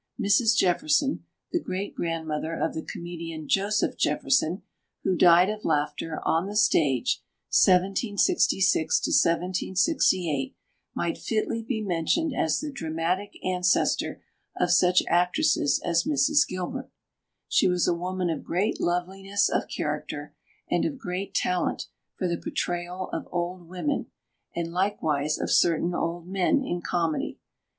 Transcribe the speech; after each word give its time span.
Mrs. 0.19 0.55
Jefferson, 0.57 1.25
the 1.51 1.59
great 1.59 1.93
grandmother 1.93 2.55
of 2.55 2.73
the 2.73 2.81
comedian 2.81 3.47
Joseph 3.47 3.97
Jefferson, 3.97 4.63
who 5.03 5.15
died 5.15 5.47
of 5.47 5.63
laughter, 5.63 6.19
on 6.25 6.47
the 6.47 6.55
stage 6.55 7.21
(1766 7.49 8.99
68), 9.85 10.55
might 10.95 11.19
fitly 11.19 11.61
be 11.61 11.81
mentioned 11.81 12.33
as 12.35 12.59
the 12.61 12.71
dramatic 12.71 13.37
ancestor 13.45 14.23
of 14.59 14.71
such 14.71 15.03
actresses 15.07 15.79
as 15.85 16.05
Mrs. 16.05 16.47
Gilbert. 16.47 16.89
She 17.47 17.67
was 17.67 17.87
a 17.87 17.93
woman 17.93 18.31
of 18.31 18.43
great 18.43 18.81
loveliness 18.81 19.49
of 19.49 19.67
character 19.67 20.33
and 20.67 20.83
of 20.83 20.97
great 20.97 21.35
talent 21.35 21.85
for 22.15 22.27
the 22.27 22.39
portrayal 22.41 23.11
of 23.13 23.27
"old 23.31 23.67
women," 23.69 24.07
and 24.55 24.73
likewise 24.73 25.37
of 25.37 25.51
certain 25.51 25.93
"old 25.93 26.27
men" 26.27 26.63
in 26.63 26.81
comedy. 26.81 27.37